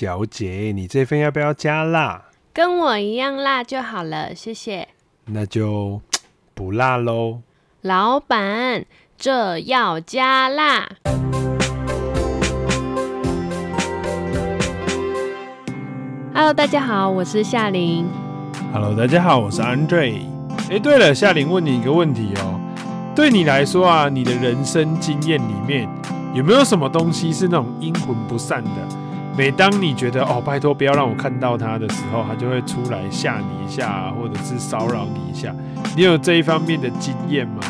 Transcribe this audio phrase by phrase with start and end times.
[0.00, 2.22] 小姐，你这份要不要加辣？
[2.54, 4.88] 跟我一样辣就好了，谢谢。
[5.26, 6.00] 那就
[6.54, 7.40] 不辣喽。
[7.82, 8.86] 老板，
[9.18, 10.88] 这要加辣。
[16.32, 18.08] Hello，大家好，我是夏琳。
[18.72, 20.22] Hello，大家好，我是 Andre。
[20.70, 22.58] 哎，对了，夏琳问你一个问题哦。
[23.14, 25.86] 对你来说啊，你的人生经验里面
[26.32, 28.99] 有没有什么东西是那种阴魂不散的？
[29.40, 35.50] 每当你觉得哦，拜托不要让我看到他的时候，他就会出来吓你一下，或者是骚扰你一下。
[35.96, 37.62] 你有这一方面的经验吗？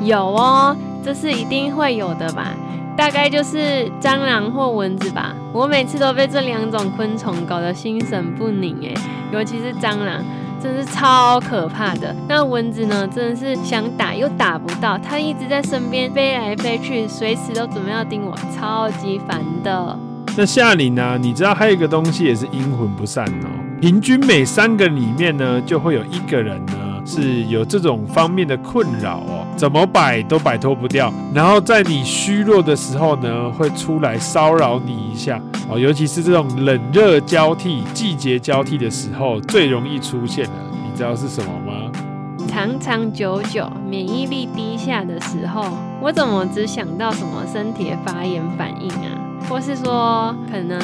[0.00, 0.74] 有哦，
[1.04, 2.54] 这是一定会有的吧？
[2.96, 5.34] 大概就是蟑螂或蚊子吧。
[5.52, 8.94] 我每次都被这两种昆虫搞得心神不宁哎，
[9.30, 10.24] 尤其是蟑螂。
[10.58, 12.16] 真是超可怕的。
[12.28, 13.06] 那蚊子呢？
[13.08, 19.98] 真的是想打又打不到，它一直在身边飞来飞去，随时都准备要叮我，超级烦的。
[20.36, 21.18] 那夏琳呢？
[21.20, 23.48] 你知道还有一个东西也是阴魂不散哦。
[23.80, 31.12] 平均每三个里面呢，就会有一个人呢是有这种方面的困扰哦，怎么摆都摆脱不掉。
[31.34, 40.52] 然后在你虚弱的时候呢，会出来骚扰你一下哦，尤其是这种冷热交替、季节交替的时候，最容易出现的。
[40.72, 41.90] 你知道是什么吗？
[42.48, 49.29] 长长久久，免疫力低下的时候，我怎么只想到什么身体发炎反应啊？
[49.50, 50.80] 或是说可能？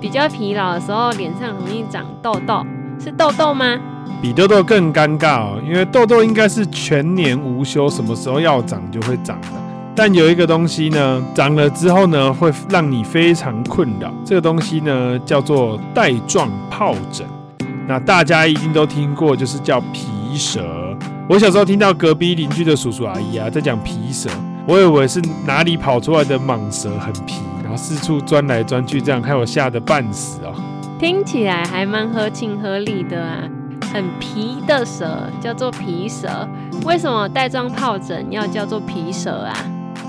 [0.00, 2.62] 比较疲劳的时候，脸上容易长痘痘，
[3.02, 3.80] 是痘痘吗？
[4.20, 9.48] 比痘痘更尴尬哦，因为痘痘应该是全年无休，什么时候要长就会长的。
[9.96, 14.12] 但有一个东西呢，长了之后呢，会让你非常困扰。
[14.26, 17.26] 这个东西呢，叫做带状疱疹。
[17.88, 20.60] 那大家一定都听过，就是叫皮蛇。
[21.30, 24.28] 我小时候听到隔壁邻居的叔叔阿姨啊，在讲皮蛇，
[24.66, 27.36] 我以为是哪里跑出来的蟒蛇，很皮。
[27.76, 30.54] 四处钻来钻去，这样害我吓得半死哦。
[30.98, 33.38] 听起来还蛮合情合理的啊，
[33.92, 36.48] 很皮的蛇叫做皮蛇，
[36.84, 39.54] 为什么带状疱疹要叫做皮蛇啊？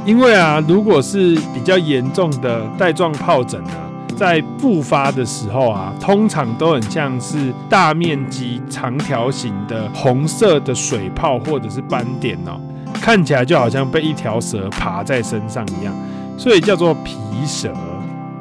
[0.06, 3.72] 因为啊，如果是比较严重的带状疱疹呢，
[4.16, 12.62] 在复发的时候啊，通常都很像是大面积长条形的红色的水泡或者是斑点哦，
[13.02, 15.94] 看起来就好像被一条蛇爬在身上一样。
[16.38, 17.72] 所以叫做皮蛇。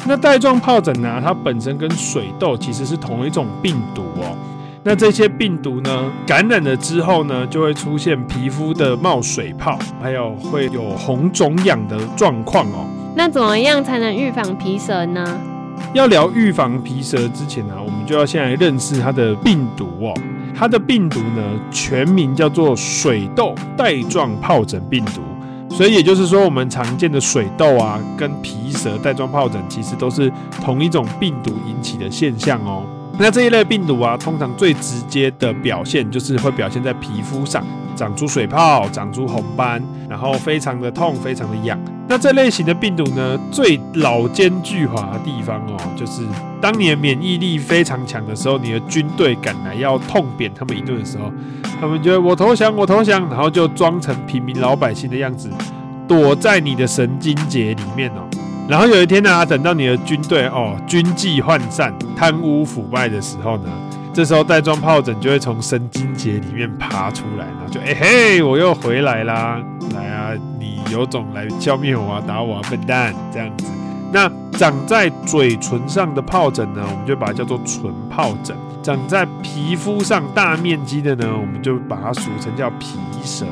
[0.06, 1.20] 那带状疱疹呢？
[1.24, 4.36] 它本身跟水痘其实是同一种病毒哦。
[4.82, 12.84] 那这些病毒呢，感染了之后呢，就会出现皮肤的冒水泡，还有会有红肿痒的状况哦。
[13.16, 15.24] 那怎么样才能预防皮蛇呢？
[15.94, 20.12] 要聊预防皮蛇之前呢，我们就要先来认识它的病毒哦。
[20.54, 25.22] 它的病毒呢，全名叫做水痘带状疱疹病毒。
[25.76, 32.84] 所以也就是说，我们常见的水痘啊，跟皮蛇带状疱疹其实都是同一种病毒引起的现象哦。
[33.16, 37.64] 那这一类病毒啊，通常最直接的表现就是会表现在皮肤上，
[37.94, 41.78] 长出水泡，长出红斑，然后非常的痛，非常的痒。
[42.08, 46.22] 那这类型的病毒呢，最老奸巨猾的地方哦，就是
[46.60, 51.32] 当你的免疫力非常强的时候，你的军队赶来要痛扁他们一顿的时候，
[51.80, 55.48] 他们就会我投降，我投降，然后就装成平民老百姓的样子，
[56.08, 58.28] 躲在你的神经节里面哦。
[58.66, 63.70] 然后有一天呢、等到你的军队哦军纪涣散、贪污腐败的时候呢，
[64.12, 69.62] 这时候带状疱疹就会从神经节里面爬出来，然后就哎嘿，我又回来啦，
[69.94, 73.66] 来啊，你有种来消灭我啊，打我啊，笨蛋，这样子。
[74.10, 78.56] 那长在嘴唇上的疱疹呢，我们就把它叫做唇疱疹。
[78.82, 83.44] 长在皮肤上大面积的呢，我们就把它俗称叫皮蛇。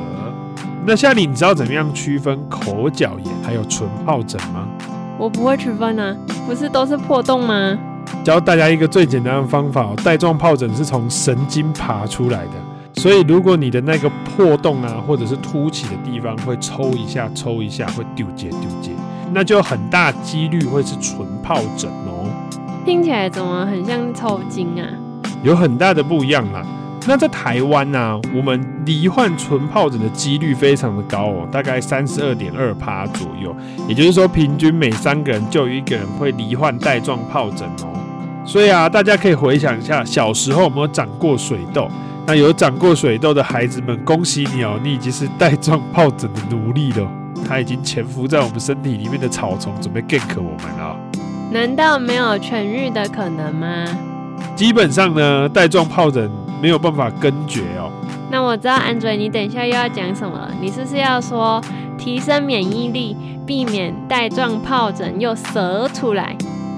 [0.85, 4.67] 那夏琳，你知道怎么样区分口角炎还有唇疱疹吗？
[5.23, 6.13] 我不会区分啊，
[6.45, 7.79] 不是都是破洞吗？
[8.25, 18.91] 教大家一个最简单的方法，带状疱疹是从神经爬出来的，所以如果你的那个破洞啊，或者是凸起的地方会抽一下、抽一下，会丢结丢结，
[19.31, 22.27] 那就很大几率会是纯疱疹哦。
[22.83, 24.83] 听起来怎么很像抽筋啊？
[25.41, 26.65] 有很大的不一样啦。
[27.07, 33.55] 那在台湾呢、啊，我们罹患纯疱疹的几率非常的高哦，大概三十二点二趴左右。
[33.87, 37.91] 也就是说，平均每三个人就有一个人会罹患带状疱疹哦。
[38.45, 41.89] 所以啊，大家可以回想一下，小时候有没有长过水痘？
[42.25, 47.05] 那有长过水痘的孩子们，恭喜你哦，你已经是带状疱疹的奴隶了。
[47.45, 50.97] 它已经潜伏在我们身体里面的草丛，准备 gank 我们了。
[51.51, 53.85] 难道没有痊愈的可能吗？
[54.55, 56.31] 基本上呢，带状疱疹
[56.63, 57.91] 没有办法根绝哦。
[58.31, 60.49] 那我知道，Andre，你等一下又要讲什么了？
[60.61, 61.61] 你是不是要说
[61.97, 66.33] 提升免疫力，避免带状疱疹又蛇出来？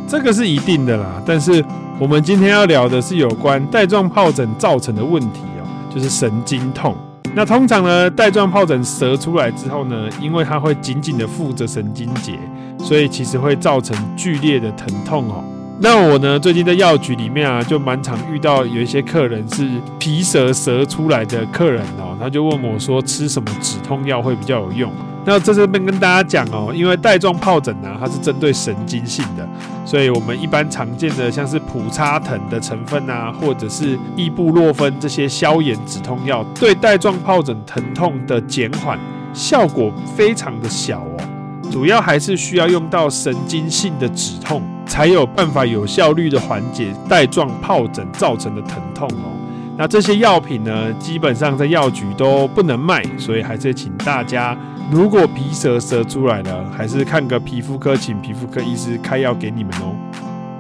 [0.08, 1.22] 这个是一定的啦。
[1.24, 1.64] 但是
[2.00, 6.96] 我们今天要聊的是有关带状疱疹造成的问题哦，就是神经痛。
[7.36, 12.40] 那通常呢，带状疱疹折出来之后呢，因为它会紧紧的附着神经节，
[12.80, 15.44] 所以其实会造成剧烈的疼痛哦。
[15.78, 19.70] 那我呢，最近在药局里面啊，就蛮常遇到有一些客人是
[20.00, 24.92] 皮蛇折出来的客人哦，他就问我说，吃什么止痛药会比较有用？
[25.26, 29.46] 那在这边跟大家讲哦，因为带状疱疹呢，它是针对神经性的，
[29.84, 38.98] 所以我们一般常见的像是普拿疼的成分啊，或者是异布洛芬这些消炎止痛药，对带状疱疹疼痛的减缓
[39.34, 41.18] 效果非常的小哦，
[41.72, 44.62] 主要还是需要用到神经性的止痛。
[44.88, 49.34] 才有办法有效率的缓解带状疱疹造成的疼痛哦。
[49.76, 54.56] 那这些药品呢，基本上在药局都不能卖，所以还是请大家，
[54.92, 59.96] 如果皮蛇蛇出来了，还是看个皮肤科，请皮肤科医师开药给你们哦。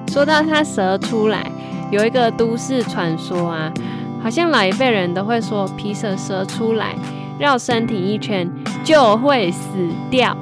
[0.07, 1.49] 说到它蛇出来，
[1.91, 3.71] 有一个都市传说啊，
[4.21, 6.95] 好像老一辈人都会说，皮蛇蛇出来
[7.37, 8.49] 绕身体一圈
[8.83, 9.69] 就会死
[10.09, 10.35] 掉，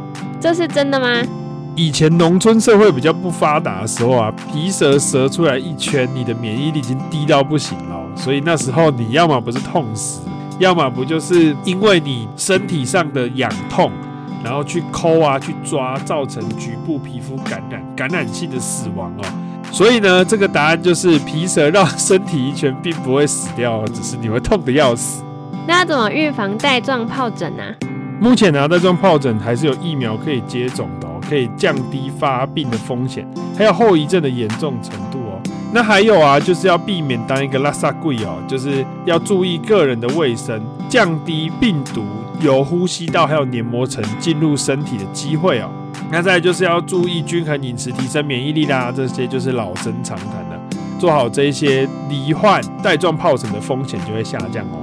[0.44, 1.07] 这是真的吗？
[1.74, 10.19] 以前农村社会比较不发达的时候啊，皮蛇蛇出来一圈，你的免疫力已经低到不行了，所以那时候你要么不是痛死，
[10.60, 13.90] 要么不就是因为你身体上的痒痛，
[14.44, 19.24] 然后去抠啊去抓，造成局部皮肤感染，感染性的死亡哦。
[19.72, 25.24] 所以呢，这个答案就是皮蛇绕身体一圈并不会死掉，只是你会痛得要死。
[25.66, 27.63] 那要怎么预防带状疱疹呢？
[28.19, 31.12] 目前呢，带状疱疹还是有疫苗可以接种的哦。
[31.30, 33.25] 可以降低发病的风险，
[33.57, 35.42] 还有后遗症的严重程度哦。
[35.74, 42.04] 那还有啊，就是要避免当一个垃圾鬼哦，就是要注意个人的卫生，降低病毒
[42.42, 45.71] 由呼吸道还有黏膜层进入身体的机会哦。
[46.12, 50.59] 那再来就是要注意均衡饮食，提升免疫力啦，这些就是老生常谈的。
[51.00, 54.82] 做好这一些，罹患带状疱疹的风险就会下降哦。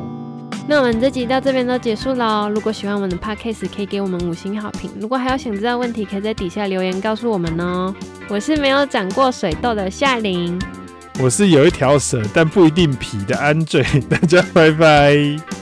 [0.70, 2.48] 那我们这集到这边都结束了。
[2.48, 4.88] 如果喜欢我们的 podcast，可以给我们五星好评。
[5.00, 7.92] 如果还有想知道问题，可以在底下留言告诉我们哦。
[8.28, 10.56] 我是没有长过水痘的夏琳，
[11.18, 13.84] 我是有一条蛇但不一定皮的安嘴。
[14.08, 15.59] 大家拜拜。